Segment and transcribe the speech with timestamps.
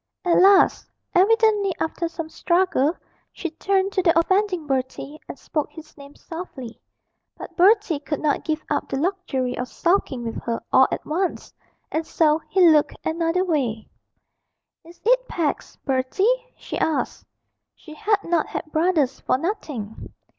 [0.25, 2.95] At last, evidently after some struggle,
[3.31, 6.81] she turned to the offending Bertie, and spoke his name softly;
[7.37, 11.53] but Bertie could not give up the luxury of sulking with her all at once,
[11.91, 13.87] and so he looked another way.
[14.83, 17.23] 'Is it Pax, Bertie?' she asked.
[17.75, 20.11] (She had not had brothers for nothing.)